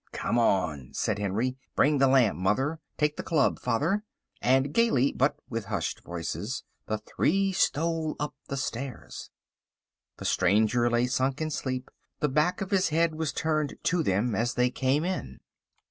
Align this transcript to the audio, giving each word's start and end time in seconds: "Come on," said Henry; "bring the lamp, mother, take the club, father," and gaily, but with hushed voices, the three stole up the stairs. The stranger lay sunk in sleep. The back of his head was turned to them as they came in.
"Come 0.13 0.39
on," 0.39 0.95
said 0.95 1.19
Henry; 1.19 1.57
"bring 1.75 1.99
the 1.99 2.07
lamp, 2.07 2.35
mother, 2.39 2.79
take 2.97 3.17
the 3.17 3.21
club, 3.21 3.59
father," 3.59 4.03
and 4.41 4.73
gaily, 4.73 5.11
but 5.13 5.35
with 5.47 5.65
hushed 5.65 6.01
voices, 6.03 6.63
the 6.87 6.97
three 6.97 7.51
stole 7.51 8.15
up 8.19 8.33
the 8.47 8.57
stairs. 8.57 9.29
The 10.17 10.25
stranger 10.25 10.89
lay 10.89 11.05
sunk 11.05 11.39
in 11.39 11.51
sleep. 11.51 11.91
The 12.19 12.29
back 12.29 12.61
of 12.61 12.71
his 12.71 12.89
head 12.89 13.13
was 13.13 13.31
turned 13.31 13.75
to 13.83 14.01
them 14.01 14.33
as 14.33 14.55
they 14.55 14.71
came 14.71 15.05
in. 15.05 15.39